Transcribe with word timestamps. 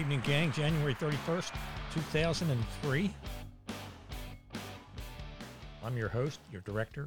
evening, 0.00 0.22
gang. 0.24 0.50
January 0.52 0.94
31st, 0.94 1.52
2003. 1.92 3.14
I'm 5.84 5.96
your 5.98 6.08
host, 6.08 6.40
your 6.50 6.62
director, 6.62 7.06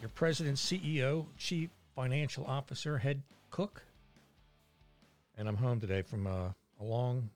your 0.00 0.10
president, 0.10 0.56
CEO, 0.56 1.26
chief 1.36 1.68
financial 1.96 2.44
officer, 2.46 2.96
head 2.96 3.20
cook. 3.50 3.82
And 5.36 5.48
I'm 5.48 5.56
home 5.56 5.80
today 5.80 6.02
from 6.02 6.28
uh, 6.28 6.50
a 6.78 6.84
long, 6.84 7.28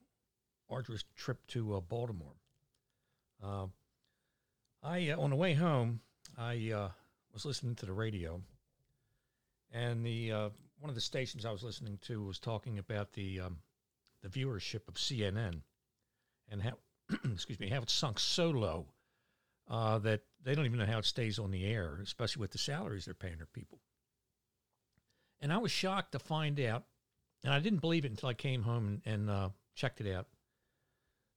arduous 0.70 1.02
trip 1.16 1.44
to 1.48 1.74
uh, 1.74 1.80
Baltimore. 1.80 2.36
Uh, 3.42 3.66
I, 4.84 5.08
uh, 5.08 5.18
on 5.18 5.30
the 5.30 5.36
way 5.36 5.54
home, 5.54 5.98
I 6.38 6.70
uh, 6.70 6.88
was 7.32 7.44
listening 7.44 7.74
to 7.76 7.86
the 7.86 7.92
radio, 7.92 8.40
and 9.72 10.06
the 10.06 10.30
one 10.78 10.90
of 10.90 10.94
the 10.94 11.00
stations 11.00 11.44
I 11.44 11.50
was 11.50 11.64
listening 11.64 11.98
to 12.02 12.22
was 12.22 12.38
talking 12.38 12.78
about 12.78 13.12
the 13.14 13.40
um, 13.40 13.56
the 14.24 14.30
viewership 14.30 14.88
of 14.88 14.94
CNN 14.94 15.60
and 16.50 16.62
how, 16.62 16.72
excuse 17.32 17.60
me, 17.60 17.68
how 17.68 17.82
it's 17.82 17.92
sunk 17.92 18.18
so 18.18 18.48
low 18.48 18.86
uh, 19.68 19.98
that 19.98 20.22
they 20.42 20.54
don't 20.54 20.64
even 20.64 20.78
know 20.78 20.86
how 20.86 20.98
it 20.98 21.04
stays 21.04 21.38
on 21.38 21.50
the 21.50 21.66
air, 21.66 21.98
especially 22.02 22.40
with 22.40 22.50
the 22.50 22.58
salaries 22.58 23.04
they're 23.04 23.14
paying 23.14 23.36
their 23.36 23.46
people. 23.46 23.78
And 25.40 25.52
I 25.52 25.58
was 25.58 25.70
shocked 25.70 26.12
to 26.12 26.18
find 26.18 26.58
out, 26.58 26.84
and 27.44 27.52
I 27.52 27.60
didn't 27.60 27.80
believe 27.80 28.06
it 28.06 28.10
until 28.10 28.30
I 28.30 28.34
came 28.34 28.62
home 28.62 29.02
and, 29.04 29.14
and 29.14 29.30
uh, 29.30 29.48
checked 29.74 30.00
it 30.00 30.10
out, 30.12 30.26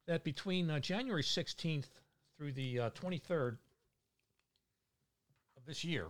that 0.08 0.24
between 0.24 0.70
uh, 0.70 0.80
January 0.80 1.24
16th 1.24 1.90
through 2.38 2.54
the 2.54 2.78
23rd 2.78 3.52
uh, 3.52 3.56
of 5.58 5.66
this 5.66 5.84
year, 5.84 6.08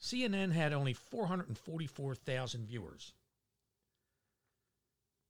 CNN 0.00 0.52
had 0.52 0.72
only 0.72 0.92
444,000 0.92 2.66
viewers 2.66 3.12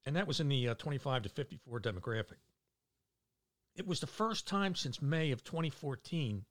and 0.04 0.16
that 0.16 0.26
was 0.26 0.40
in 0.40 0.48
the 0.48 0.68
uh, 0.68 0.74
25 0.74 1.22
to 1.22 1.28
54 1.28 1.80
demographic. 1.80 2.38
It 3.74 3.86
was 3.86 4.00
the 4.00 4.06
first 4.06 4.46
time 4.46 4.74
since 4.74 5.00
May 5.00 5.30
of 5.30 5.44
2014 5.44 6.44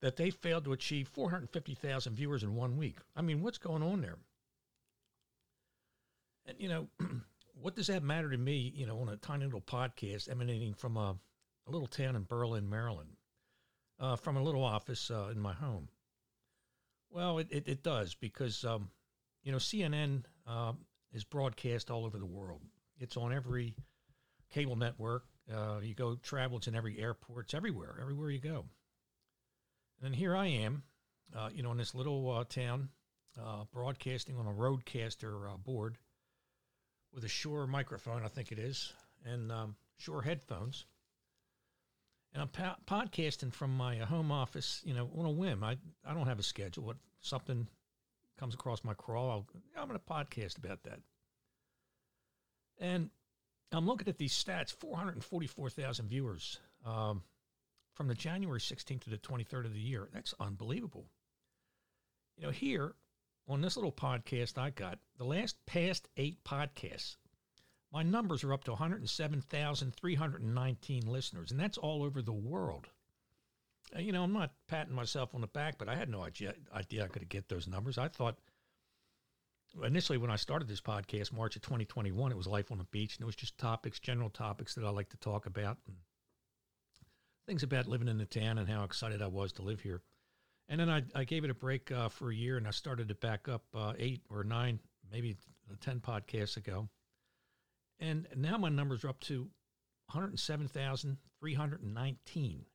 that 0.00 0.16
they 0.16 0.30
failed 0.30 0.64
to 0.64 0.72
achieve 0.72 1.08
450,000 1.08 2.14
viewers 2.14 2.42
in 2.42 2.54
one 2.54 2.76
week. 2.76 2.98
I 3.16 3.22
mean, 3.22 3.42
what's 3.42 3.58
going 3.58 3.82
on 3.82 4.02
there? 4.02 4.18
And, 6.46 6.60
you 6.60 6.68
know, 6.68 6.88
what 7.60 7.74
does 7.74 7.86
that 7.86 8.02
matter 8.02 8.30
to 8.30 8.36
me, 8.36 8.72
you 8.74 8.86
know, 8.86 9.00
on 9.00 9.08
a 9.08 9.16
tiny 9.16 9.46
little 9.46 9.60
podcast 9.60 10.30
emanating 10.30 10.74
from 10.74 10.96
a, 10.96 11.16
a 11.66 11.70
little 11.70 11.86
town 11.86 12.16
in 12.16 12.24
Berlin, 12.24 12.68
Maryland, 12.68 13.16
uh, 13.98 14.16
from 14.16 14.36
a 14.36 14.42
little 14.42 14.62
office 14.62 15.10
uh, 15.10 15.28
in 15.32 15.40
my 15.40 15.54
home? 15.54 15.88
Well, 17.10 17.38
it, 17.38 17.48
it, 17.50 17.68
it 17.68 17.82
does 17.82 18.14
because, 18.14 18.64
um, 18.64 18.90
you 19.42 19.52
know, 19.52 19.58
CNN 19.58 20.24
uh, 20.46 20.72
is 21.12 21.24
broadcast 21.24 21.90
all 21.90 22.04
over 22.04 22.18
the 22.18 22.26
world. 22.26 22.60
It's 22.98 23.16
on 23.16 23.32
every 23.32 23.74
cable 24.52 24.76
network. 24.76 25.24
Uh, 25.52 25.80
you 25.82 25.94
go 25.94 26.16
travel, 26.16 26.58
it's 26.58 26.68
in 26.68 26.74
every 26.74 26.98
airport. 26.98 27.46
It's 27.46 27.54
everywhere, 27.54 27.98
everywhere 28.00 28.30
you 28.30 28.40
go. 28.40 28.64
And 30.02 30.14
here 30.14 30.36
I 30.36 30.46
am, 30.46 30.82
uh, 31.36 31.50
you 31.54 31.62
know, 31.62 31.72
in 31.72 31.78
this 31.78 31.94
little 31.94 32.30
uh, 32.30 32.44
town, 32.44 32.88
uh, 33.40 33.64
broadcasting 33.72 34.36
on 34.36 34.46
a 34.46 34.52
RODECaster 34.52 35.52
uh, 35.52 35.56
board 35.56 35.98
with 37.12 37.24
a 37.24 37.28
Shure 37.28 37.66
microphone, 37.66 38.24
I 38.24 38.28
think 38.28 38.52
it 38.52 38.58
is, 38.58 38.92
and 39.24 39.50
um, 39.50 39.76
Shure 39.98 40.22
headphones. 40.22 40.86
And 42.32 42.42
I'm 42.42 42.48
po- 42.48 42.74
podcasting 42.86 43.52
from 43.52 43.76
my 43.76 43.96
home 43.98 44.32
office, 44.32 44.82
you 44.84 44.94
know, 44.94 45.08
on 45.16 45.24
a 45.24 45.30
whim. 45.30 45.62
I, 45.62 45.76
I 46.04 46.14
don't 46.14 46.26
have 46.26 46.40
a 46.40 46.44
schedule. 46.44 46.84
What 46.84 46.96
something 47.20 47.68
comes 48.38 48.54
across 48.54 48.82
my 48.82 48.94
crawl, 48.94 49.30
I'll, 49.30 49.46
I'm 49.80 49.88
going 49.88 49.98
to 49.98 50.04
podcast 50.04 50.58
about 50.58 50.82
that. 50.84 51.00
And 52.78 53.10
I'm 53.72 53.86
looking 53.86 54.08
at 54.08 54.18
these 54.18 54.32
stats 54.32 54.72
444,000 54.72 56.08
viewers 56.08 56.58
um, 56.84 57.22
from 57.94 58.08
the 58.08 58.14
January 58.14 58.60
16th 58.60 59.02
to 59.02 59.10
the 59.10 59.18
23rd 59.18 59.66
of 59.66 59.74
the 59.74 59.80
year. 59.80 60.08
That's 60.12 60.34
unbelievable. 60.40 61.06
You 62.36 62.44
know, 62.44 62.50
here 62.50 62.94
on 63.48 63.60
this 63.60 63.76
little 63.76 63.92
podcast 63.92 64.58
I 64.58 64.70
got, 64.70 64.98
the 65.18 65.24
last 65.24 65.56
past 65.66 66.08
eight 66.16 66.42
podcasts, 66.44 67.16
my 67.92 68.02
numbers 68.02 68.42
are 68.42 68.52
up 68.52 68.64
to 68.64 68.72
107,319 68.72 71.06
listeners, 71.06 71.52
and 71.52 71.60
that's 71.60 71.78
all 71.78 72.02
over 72.02 72.20
the 72.22 72.32
world. 72.32 72.88
You 73.96 74.10
know, 74.10 74.24
I'm 74.24 74.32
not 74.32 74.50
patting 74.66 74.94
myself 74.94 75.32
on 75.34 75.40
the 75.40 75.46
back, 75.46 75.78
but 75.78 75.88
I 75.88 75.94
had 75.94 76.08
no 76.08 76.22
idea, 76.22 76.54
idea 76.74 77.04
I 77.04 77.08
could 77.08 77.28
get 77.28 77.48
those 77.48 77.68
numbers. 77.68 77.96
I 77.98 78.08
thought 78.08 78.38
initially 79.82 80.18
when 80.18 80.30
I 80.30 80.36
started 80.36 80.68
this 80.68 80.80
podcast, 80.80 81.32
March 81.32 81.56
of 81.56 81.62
2021, 81.62 82.30
it 82.30 82.36
was 82.36 82.46
life 82.46 82.70
on 82.70 82.78
the 82.78 82.84
beach, 82.84 83.16
and 83.16 83.22
it 83.22 83.26
was 83.26 83.36
just 83.36 83.58
topics, 83.58 83.98
general 83.98 84.30
topics 84.30 84.74
that 84.74 84.84
I 84.84 84.90
like 84.90 85.08
to 85.10 85.16
talk 85.16 85.46
about, 85.46 85.78
and 85.86 85.96
things 87.46 87.62
about 87.62 87.88
living 87.88 88.08
in 88.08 88.18
the 88.18 88.26
town 88.26 88.58
and 88.58 88.68
how 88.68 88.84
excited 88.84 89.22
I 89.22 89.26
was 89.26 89.52
to 89.52 89.62
live 89.62 89.80
here. 89.80 90.02
And 90.68 90.80
then 90.80 90.88
I, 90.88 91.02
I 91.14 91.24
gave 91.24 91.44
it 91.44 91.50
a 91.50 91.54
break 91.54 91.92
uh, 91.92 92.08
for 92.08 92.30
a 92.30 92.34
year, 92.34 92.56
and 92.56 92.66
I 92.66 92.70
started 92.70 93.10
it 93.10 93.20
back 93.20 93.48
up 93.48 93.64
uh, 93.74 93.92
eight 93.98 94.22
or 94.30 94.44
nine, 94.44 94.80
maybe 95.10 95.36
ten 95.80 96.00
podcasts 96.00 96.56
ago, 96.56 96.88
and 97.98 98.28
now 98.36 98.56
my 98.56 98.68
numbers 98.68 99.04
are 99.04 99.08
up 99.08 99.20
to 99.20 99.50
107,319 100.12 102.66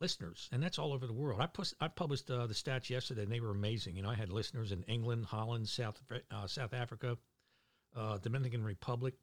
listeners, 0.00 0.48
and 0.52 0.62
that's 0.62 0.78
all 0.78 0.92
over 0.92 1.06
the 1.06 1.12
world. 1.12 1.40
I, 1.40 1.46
pus- 1.46 1.74
I 1.80 1.88
published 1.88 2.30
uh, 2.30 2.46
the 2.46 2.54
stats 2.54 2.90
yesterday, 2.90 3.22
and 3.22 3.32
they 3.32 3.40
were 3.40 3.50
amazing. 3.50 3.96
You 3.96 4.02
know, 4.02 4.10
I 4.10 4.14
had 4.14 4.30
listeners 4.30 4.72
in 4.72 4.82
England, 4.84 5.26
Holland, 5.26 5.68
South 5.68 6.00
uh, 6.30 6.46
South 6.46 6.72
Africa, 6.72 7.16
uh, 7.96 8.18
Dominican 8.18 8.64
Republic. 8.64 9.14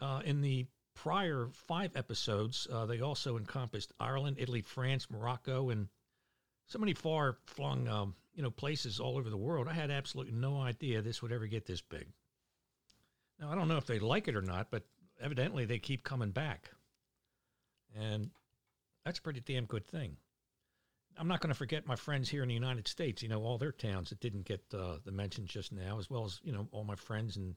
Uh, 0.00 0.20
in 0.24 0.42
the 0.42 0.66
prior 0.94 1.48
five 1.52 1.96
episodes, 1.96 2.66
uh, 2.72 2.86
they 2.86 3.00
also 3.00 3.36
encompassed 3.36 3.92
Ireland, 4.00 4.36
Italy, 4.38 4.62
France, 4.62 5.08
Morocco, 5.10 5.70
and 5.70 5.88
so 6.66 6.78
many 6.78 6.94
far 6.94 7.38
flung, 7.46 7.88
um, 7.88 8.14
you 8.34 8.42
know, 8.42 8.50
places 8.50 8.98
all 8.98 9.16
over 9.16 9.30
the 9.30 9.36
world. 9.36 9.68
I 9.68 9.72
had 9.72 9.90
absolutely 9.90 10.32
no 10.32 10.60
idea 10.60 11.00
this 11.00 11.22
would 11.22 11.32
ever 11.32 11.46
get 11.46 11.66
this 11.66 11.80
big. 11.80 12.08
Now 13.38 13.52
I 13.52 13.54
don't 13.54 13.68
know 13.68 13.76
if 13.76 13.86
they 13.86 13.98
like 13.98 14.28
it 14.28 14.36
or 14.36 14.42
not, 14.42 14.70
but 14.70 14.82
evidently 15.20 15.64
they 15.64 15.78
keep 15.78 16.02
coming 16.02 16.30
back. 16.30 16.70
And 17.94 18.30
that's 19.06 19.20
a 19.20 19.22
pretty 19.22 19.40
damn 19.40 19.66
good 19.66 19.86
thing. 19.86 20.16
I'm 21.16 21.28
not 21.28 21.40
going 21.40 21.52
to 21.52 21.58
forget 21.58 21.86
my 21.86 21.94
friends 21.94 22.28
here 22.28 22.42
in 22.42 22.48
the 22.48 22.54
United 22.54 22.88
States. 22.88 23.22
You 23.22 23.28
know, 23.28 23.42
all 23.42 23.56
their 23.56 23.72
towns 23.72 24.10
that 24.10 24.20
didn't 24.20 24.44
get 24.44 24.60
uh, 24.74 24.96
the 25.04 25.12
mention 25.12 25.46
just 25.46 25.72
now, 25.72 25.98
as 25.98 26.10
well 26.10 26.24
as 26.24 26.40
you 26.42 26.52
know 26.52 26.66
all 26.72 26.82
my 26.82 26.96
friends 26.96 27.36
and 27.36 27.54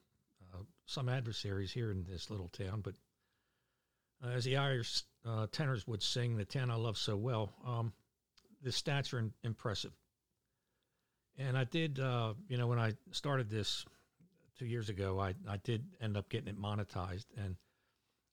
uh, 0.53 0.59
some 0.85 1.09
adversaries 1.09 1.71
here 1.71 1.89
in 1.91 2.05
this 2.07 2.29
little 2.29 2.49
town. 2.49 2.81
But 2.81 2.93
uh, 4.23 4.29
as 4.29 4.45
the 4.45 4.57
Irish 4.57 5.03
uh, 5.25 5.47
tenors 5.51 5.87
would 5.87 6.03
sing, 6.03 6.37
"The 6.37 6.45
town 6.45 6.69
I 6.69 6.75
love 6.75 6.97
so 6.97 7.17
well," 7.17 7.51
um, 7.65 7.93
the 8.61 8.69
stats 8.69 9.11
are 9.11 9.19
in- 9.19 9.33
impressive. 9.43 9.91
And 11.37 11.57
I 11.57 11.63
did, 11.63 11.99
uh, 11.99 12.35
you 12.47 12.57
know, 12.57 12.67
when 12.67 12.79
I 12.79 12.93
started 13.11 13.49
this 13.49 13.85
two 14.59 14.67
years 14.67 14.89
ago, 14.89 15.19
I 15.19 15.33
I 15.49 15.57
did 15.57 15.83
end 15.99 16.15
up 16.15 16.29
getting 16.29 16.47
it 16.47 16.61
monetized 16.61 17.25
and 17.37 17.55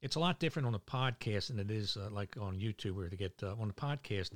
it's 0.06 0.14
a 0.14 0.20
lot 0.20 0.38
different 0.38 0.68
on 0.68 0.74
a 0.76 0.78
podcast 0.78 1.48
than 1.48 1.58
it 1.58 1.68
is 1.68 1.96
uh, 1.96 2.08
like 2.12 2.36
on 2.40 2.54
YouTube, 2.54 2.92
where 2.92 3.08
to 3.08 3.16
get 3.16 3.32
uh, 3.42 3.56
on 3.60 3.70
a 3.70 3.72
podcast, 3.72 4.30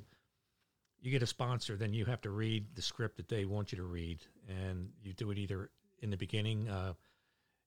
you 1.00 1.12
get 1.12 1.22
a 1.22 1.26
sponsor, 1.26 1.76
then 1.76 1.94
you 1.94 2.04
have 2.06 2.20
to 2.22 2.31
read 2.31 2.66
the 2.75 2.82
script 2.82 3.16
that 3.19 3.28
they 3.28 3.44
want 3.44 3.70
you 3.70 3.76
to 3.78 3.84
read, 3.84 4.19
and 4.48 4.88
you 5.00 5.12
do 5.12 5.31
it 5.31 5.38
either 5.38 5.70
in 6.00 6.10
the 6.10 6.16
beginning, 6.16 6.69
uh, 6.69 6.94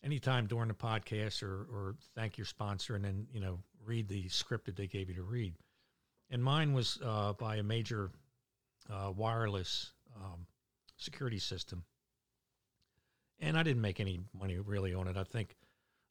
anytime 0.04 0.48
during 0.48 0.68
the 0.68 0.74
podcast, 0.74 1.42
or 1.44 1.66
or 1.72 1.96
thank 2.14 2.38
your 2.38 2.44
sponsor, 2.46 2.96
and 2.96 3.06
then 3.06 3.26
you 3.32 3.40
know 3.40 3.58
read 3.86 4.10
the 4.10 4.28
script 4.28 4.66
that 4.66 4.76
they 4.76 4.88
gave 4.88 5.08
you 5.08 5.16
to 5.16 5.24
read. 5.24 5.54
And 6.30 6.44
mine 6.44 6.74
was 6.74 7.00
uh, 7.02 7.32
by 7.32 7.56
a 7.56 7.64
major 7.64 8.12
uh, 8.92 9.14
wireless 9.16 9.94
um, 10.18 10.46
security 10.98 11.40
system, 11.40 11.86
and 13.40 13.58
I 13.58 13.64
didn't 13.64 13.82
make 13.82 14.02
any 14.02 14.20
money 14.38 14.60
really 14.60 14.94
on 14.94 15.08
it. 15.08 15.16
I 15.16 15.24
think 15.24 15.56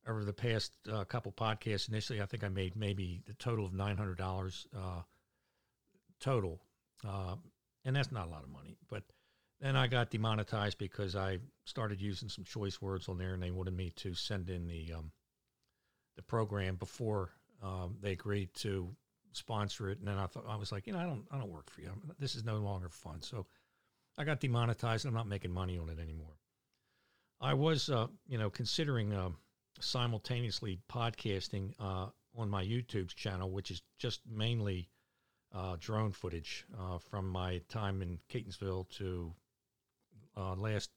over 0.06 0.24
the 0.24 0.32
past 0.32 0.72
uh, 0.92 1.04
couple 1.04 1.32
podcasts. 1.32 1.88
Initially, 1.88 2.20
I 2.20 2.26
think 2.26 2.44
I 2.44 2.48
made 2.48 2.76
maybe 2.76 3.22
the 3.26 3.34
total 3.34 3.64
of 3.64 3.72
nine 3.72 3.96
hundred 3.96 4.18
dollars 4.18 4.66
uh, 4.76 5.02
total, 6.20 6.60
uh, 7.06 7.36
and 7.84 7.94
that's 7.94 8.12
not 8.12 8.26
a 8.26 8.30
lot 8.30 8.42
of 8.42 8.50
money. 8.50 8.76
But 8.88 9.02
then 9.60 9.76
I 9.76 9.86
got 9.86 10.10
demonetized 10.10 10.78
because 10.78 11.14
I 11.14 11.38
started 11.64 12.00
using 12.00 12.28
some 12.28 12.44
choice 12.44 12.82
words 12.82 13.08
on 13.08 13.18
there, 13.18 13.34
and 13.34 13.42
they 13.42 13.50
wanted 13.50 13.76
me 13.76 13.90
to 13.96 14.14
send 14.14 14.50
in 14.50 14.66
the 14.66 14.92
um, 14.92 15.12
the 16.16 16.22
program 16.22 16.76
before 16.76 17.30
um, 17.62 17.96
they 18.00 18.12
agreed 18.12 18.52
to 18.54 18.88
sponsor 19.32 19.88
it. 19.88 19.98
And 19.98 20.08
then 20.08 20.18
I 20.18 20.26
thought 20.26 20.44
I 20.48 20.56
was 20.56 20.72
like, 20.72 20.86
you 20.86 20.92
know, 20.92 20.98
I 20.98 21.04
don't 21.04 21.24
I 21.30 21.38
don't 21.38 21.50
work 21.50 21.70
for 21.70 21.80
you. 21.80 21.92
This 22.18 22.34
is 22.34 22.44
no 22.44 22.58
longer 22.58 22.88
fun. 22.88 23.22
So 23.22 23.46
I 24.18 24.24
got 24.24 24.40
demonetized, 24.40 25.04
and 25.04 25.10
I'm 25.10 25.16
not 25.16 25.28
making 25.28 25.52
money 25.52 25.78
on 25.78 25.88
it 25.88 25.98
anymore. 25.98 26.36
I 27.40 27.54
was, 27.54 27.88
uh, 27.88 28.06
you 28.28 28.38
know, 28.38 28.50
considering 28.50 29.12
um, 29.14 29.36
simultaneously 29.80 30.78
podcasting 30.90 31.72
uh, 31.80 32.06
on 32.36 32.48
my 32.48 32.64
YouTube 32.64 33.14
channel, 33.14 33.50
which 33.50 33.70
is 33.70 33.82
just 33.98 34.20
mainly 34.30 34.88
uh, 35.54 35.76
drone 35.78 36.12
footage 36.12 36.64
uh, 36.78 36.98
from 36.98 37.28
my 37.28 37.60
time 37.68 38.02
in 38.02 38.18
Catonsville 38.30 38.88
to 38.90 39.32
uh, 40.36 40.54
last, 40.54 40.90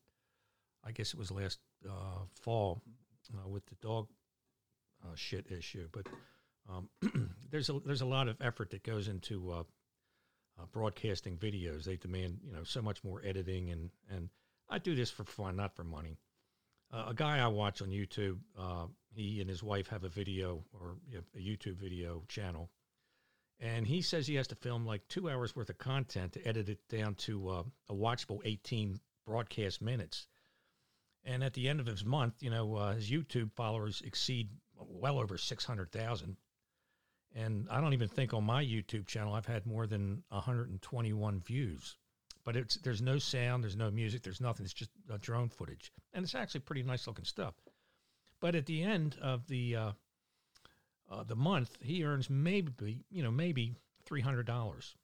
I 0.83 0.91
guess 0.91 1.13
it 1.13 1.19
was 1.19 1.31
last 1.31 1.59
uh, 1.87 2.23
fall 2.41 2.81
uh, 3.33 3.47
with 3.47 3.65
the 3.65 3.75
dog 3.81 4.07
shit 5.13 5.51
issue, 5.51 5.87
but 5.91 6.07
um, 6.67 6.89
there's 7.51 7.69
a 7.69 7.79
there's 7.85 8.01
a 8.01 8.07
lot 8.07 8.27
of 8.27 8.41
effort 8.41 8.71
that 8.71 8.81
goes 8.81 9.07
into 9.07 9.63
broadcasting 10.71 11.37
videos. 11.37 11.83
They 11.83 11.95
demand 11.95 12.39
you 12.43 12.51
know 12.51 12.63
so 12.63 12.81
much 12.81 13.03
more 13.03 13.21
editing, 13.23 13.69
and 13.69 13.91
and 14.09 14.29
I 14.67 14.79
do 14.79 14.95
this 14.95 15.11
for 15.11 15.23
fun, 15.23 15.57
not 15.57 15.75
for 15.75 15.83
money. 15.83 16.17
Uh, 16.91 17.05
a 17.09 17.13
guy 17.13 17.39
I 17.39 17.47
watch 17.47 17.81
on 17.81 17.89
YouTube, 17.89 18.37
uh, 18.57 18.85
he 19.13 19.41
and 19.41 19.49
his 19.49 19.63
wife 19.63 19.87
have 19.87 20.03
a 20.03 20.09
video 20.09 20.63
or 20.73 20.95
you 21.09 21.17
know, 21.17 21.23
a 21.35 21.39
YouTube 21.39 21.77
video 21.77 22.23
channel, 22.27 22.69
and 23.59 23.87
he 23.87 24.01
says 24.01 24.27
he 24.27 24.35
has 24.35 24.47
to 24.47 24.55
film 24.55 24.85
like 24.85 25.07
two 25.07 25.29
hours 25.29 25.55
worth 25.55 25.69
of 25.69 25.77
content 25.77 26.33
to 26.33 26.47
edit 26.47 26.69
it 26.69 26.79
down 26.89 27.15
to 27.15 27.49
uh, 27.49 27.63
a 27.89 27.93
watchable 27.93 28.41
18 28.43 28.99
broadcast 29.25 29.81
minutes. 29.81 30.27
And 31.23 31.43
at 31.43 31.53
the 31.53 31.67
end 31.69 31.79
of 31.79 31.87
his 31.87 32.05
month, 32.05 32.43
you 32.43 32.51
know, 32.51 32.75
uh, 32.75 32.93
his 32.93 33.09
YouTube 33.09 33.51
followers 33.53 34.01
exceed 34.05 34.49
well 34.77 35.17
over 35.17 35.37
600,000. 35.37 36.37
And 37.33 37.67
I 37.69 37.81
don't 37.81 37.93
even 37.93 38.07
think 38.07 38.33
on 38.33 38.43
my 38.43 38.63
YouTube 38.63 39.07
channel 39.07 39.33
I've 39.33 39.45
had 39.45 39.65
more 39.65 39.87
than 39.87 40.23
121 40.29 41.39
views. 41.41 41.97
But 42.45 42.55
it's 42.55 42.75
there's 42.75 43.01
no 43.01 43.17
sound, 43.17 43.63
there's 43.63 43.75
no 43.75 43.89
music, 43.89 44.21
there's 44.21 44.39
nothing. 44.39 44.65
It's 44.65 44.73
just 44.73 44.91
uh, 45.11 45.17
drone 45.19 45.49
footage, 45.49 45.91
and 46.13 46.23
it's 46.23 46.35
actually 46.35 46.61
pretty 46.61 46.83
nice 46.83 47.07
looking 47.07 47.25
stuff. 47.25 47.55
But 48.39 48.55
at 48.55 48.67
the 48.67 48.83
end 48.83 49.17
of 49.19 49.47
the 49.47 49.75
uh, 49.75 49.91
uh, 51.09 51.23
the 51.23 51.35
month, 51.35 51.75
he 51.81 52.03
earns 52.03 52.29
maybe 52.29 53.03
you 53.09 53.23
know 53.23 53.31
maybe 53.31 53.73
three 54.05 54.21
hundred 54.21 54.45
dollars, 54.45 54.95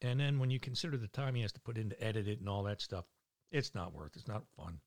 and 0.00 0.20
then 0.20 0.38
when 0.38 0.50
you 0.50 0.60
consider 0.60 0.96
the 0.96 1.08
time 1.08 1.34
he 1.34 1.42
has 1.42 1.52
to 1.52 1.60
put 1.60 1.76
in 1.76 1.90
to 1.90 2.02
edit 2.02 2.28
it 2.28 2.38
and 2.38 2.48
all 2.48 2.62
that 2.62 2.80
stuff, 2.80 3.04
it's 3.50 3.74
not 3.74 3.92
worth. 3.92 4.12
It's 4.14 4.28
not 4.28 4.44
fun. 4.56 4.78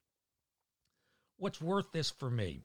What's 1.38 1.62
worth 1.62 1.92
this 1.92 2.12
for 2.12 2.30
me 2.30 2.62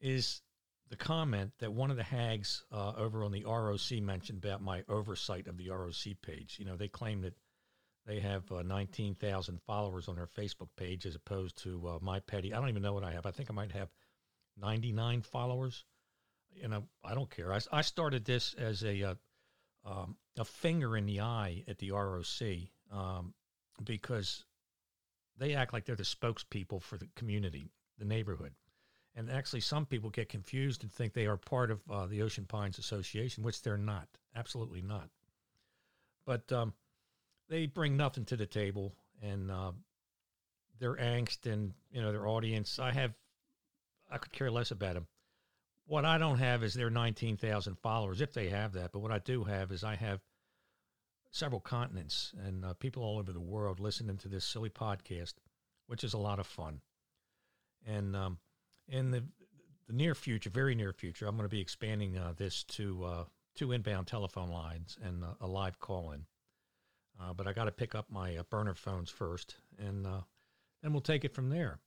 is 0.00 0.42
the 0.90 0.96
comment 0.96 1.52
that 1.58 1.72
one 1.72 1.90
of 1.90 1.96
the 1.96 2.02
hags 2.02 2.64
uh, 2.70 2.92
over 2.96 3.24
on 3.24 3.32
the 3.32 3.44
ROC 3.44 4.02
mentioned 4.02 4.44
about 4.44 4.62
my 4.62 4.84
oversight 4.88 5.46
of 5.46 5.56
the 5.56 5.70
ROC 5.70 6.20
page. 6.20 6.56
You 6.58 6.66
know, 6.66 6.76
they 6.76 6.88
claim 6.88 7.22
that 7.22 7.34
they 8.06 8.20
have 8.20 8.50
uh, 8.50 8.62
19,000 8.62 9.60
followers 9.62 10.08
on 10.08 10.16
their 10.16 10.26
Facebook 10.26 10.68
page 10.76 11.06
as 11.06 11.14
opposed 11.14 11.62
to 11.62 11.88
uh, 11.88 11.98
my 12.00 12.20
petty. 12.20 12.52
I 12.52 12.58
don't 12.58 12.68
even 12.68 12.82
know 12.82 12.92
what 12.92 13.04
I 13.04 13.12
have. 13.12 13.26
I 13.26 13.30
think 13.30 13.50
I 13.50 13.54
might 13.54 13.72
have 13.72 13.88
99 14.60 15.22
followers. 15.22 15.84
You 16.54 16.68
know, 16.68 16.84
I 17.04 17.14
don't 17.14 17.30
care. 17.30 17.52
I, 17.52 17.60
I 17.70 17.82
started 17.82 18.24
this 18.24 18.54
as 18.54 18.82
a 18.82 19.02
uh, 19.02 19.14
um, 19.84 20.16
a 20.38 20.44
finger 20.44 20.96
in 20.96 21.06
the 21.06 21.20
eye 21.20 21.64
at 21.68 21.78
the 21.78 21.90
ROC 21.90 22.42
um, 22.92 23.34
because 23.82 24.44
they 25.38 25.54
act 25.54 25.72
like 25.72 25.84
they're 25.84 25.96
the 25.96 26.02
spokespeople 26.02 26.82
for 26.82 26.96
the 26.98 27.08
community, 27.16 27.70
the 27.98 28.04
neighborhood. 28.04 28.52
And 29.14 29.30
actually, 29.30 29.60
some 29.60 29.86
people 29.86 30.10
get 30.10 30.28
confused 30.28 30.82
and 30.82 30.92
think 30.92 31.12
they 31.12 31.26
are 31.26 31.36
part 31.36 31.70
of 31.70 31.80
uh, 31.90 32.06
the 32.06 32.22
Ocean 32.22 32.46
Pines 32.46 32.78
Association, 32.78 33.42
which 33.42 33.62
they're 33.62 33.76
not. 33.76 34.08
Absolutely 34.34 34.80
not. 34.82 35.08
But 36.24 36.50
um, 36.52 36.72
they 37.52 37.66
bring 37.66 37.98
nothing 37.98 38.24
to 38.24 38.36
the 38.36 38.46
table, 38.46 38.94
and 39.20 39.50
uh, 39.50 39.72
their 40.80 40.94
angst 40.94 41.44
and 41.44 41.74
you 41.92 42.00
know 42.00 42.10
their 42.10 42.26
audience. 42.26 42.78
I 42.78 42.92
have, 42.92 43.12
I 44.10 44.16
could 44.16 44.32
care 44.32 44.50
less 44.50 44.70
about 44.70 44.94
them. 44.94 45.06
What 45.86 46.06
I 46.06 46.16
don't 46.16 46.38
have 46.38 46.62
is 46.64 46.72
their 46.72 46.88
nineteen 46.88 47.36
thousand 47.36 47.76
followers, 47.78 48.22
if 48.22 48.32
they 48.32 48.48
have 48.48 48.72
that. 48.72 48.90
But 48.92 49.00
what 49.00 49.12
I 49.12 49.18
do 49.18 49.44
have 49.44 49.70
is 49.70 49.84
I 49.84 49.96
have 49.96 50.20
several 51.30 51.60
continents 51.60 52.32
and 52.46 52.64
uh, 52.64 52.72
people 52.74 53.02
all 53.02 53.18
over 53.18 53.32
the 53.32 53.40
world 53.40 53.80
listening 53.80 54.16
to 54.18 54.28
this 54.28 54.46
silly 54.46 54.70
podcast, 54.70 55.34
which 55.86 56.04
is 56.04 56.14
a 56.14 56.18
lot 56.18 56.38
of 56.38 56.46
fun. 56.46 56.80
And 57.86 58.16
um, 58.16 58.38
in 58.88 59.10
the 59.10 59.24
the 59.88 59.92
near 59.92 60.14
future, 60.14 60.48
very 60.48 60.74
near 60.74 60.94
future, 60.94 61.26
I'm 61.26 61.36
going 61.36 61.48
to 61.48 61.54
be 61.54 61.60
expanding 61.60 62.16
uh, 62.16 62.32
this 62.34 62.64
to 62.64 63.04
uh, 63.04 63.24
two 63.54 63.72
inbound 63.72 64.06
telephone 64.06 64.48
lines 64.48 64.96
and 65.04 65.22
a 65.40 65.46
live 65.46 65.78
call 65.78 66.12
in. 66.12 66.24
Uh, 67.20 67.32
but 67.32 67.46
I 67.46 67.52
got 67.52 67.64
to 67.64 67.72
pick 67.72 67.94
up 67.94 68.06
my 68.10 68.36
uh, 68.36 68.42
burner 68.44 68.74
phones 68.74 69.10
first, 69.10 69.56
and 69.78 70.06
uh, 70.06 70.20
then 70.82 70.92
we'll 70.92 71.00
take 71.00 71.24
it 71.24 71.34
from 71.34 71.50
there. 71.50 71.78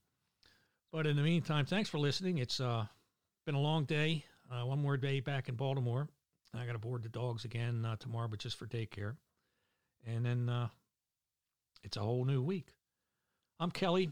But 0.91 1.07
in 1.07 1.15
the 1.15 1.23
meantime, 1.23 1.65
thanks 1.65 1.89
for 1.89 1.97
listening. 1.97 2.37
It's 2.37 2.59
uh, 2.59 2.85
been 3.45 3.55
a 3.55 3.59
long 3.59 3.85
day. 3.85 4.25
one 4.49 4.79
more 4.79 4.97
day 4.97 5.19
back 5.19 5.49
in 5.49 5.55
Baltimore. 5.55 6.07
I 6.53 6.65
got 6.65 6.73
to 6.73 6.79
board 6.79 7.03
the 7.03 7.09
dogs 7.09 7.43
again 7.43 7.85
tomorrow, 7.99 8.29
but 8.29 8.39
just 8.39 8.57
for 8.57 8.65
daycare. 8.65 9.15
And 10.07 10.25
then 10.25 10.69
it's 11.83 11.97
a 11.97 12.01
whole 12.01 12.23
new 12.23 12.41
week. 12.41 12.67
I'm 13.59 13.71
Kelly. 13.71 14.11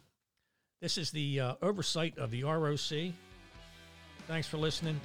This 0.82 0.98
is 0.98 1.12
the 1.12 1.40
uh, 1.40 1.56
oversight 1.62 2.18
of 2.18 2.30
the 2.30 2.44
ROC. 2.44 3.14
Thanks 4.28 4.48
for 4.48 4.58
listening. 4.58 5.00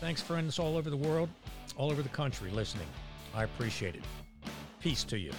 Thanks, 0.00 0.20
friends 0.20 0.58
all 0.58 0.76
over 0.76 0.90
the 0.90 0.96
world, 0.96 1.28
all 1.76 1.90
over 1.90 2.02
the 2.02 2.08
country 2.08 2.50
listening. 2.50 2.88
I 3.34 3.44
appreciate 3.44 3.94
it. 3.94 4.02
Peace 4.80 5.04
to 5.04 5.18
you. 5.18 5.32